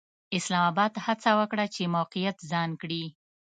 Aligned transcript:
اسلام 0.37 0.63
اباد 0.71 0.93
هڅه 1.05 1.31
وکړه 1.39 1.65
چې 1.75 1.91
موقعیت 1.95 2.37
ځان 2.51 2.69
کړي. 2.81 3.03